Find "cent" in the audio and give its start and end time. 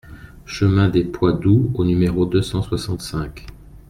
2.41-2.63